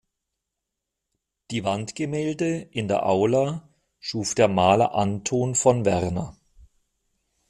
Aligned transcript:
Die 1.51 1.63
Wandgemälde 1.63 2.57
in 2.71 2.87
der 2.87 3.05
Aula 3.05 3.69
schuf 3.99 4.33
der 4.33 4.47
Maler 4.47 4.95
Anton 4.95 5.53
von 5.53 5.85
Werner. 5.85 6.35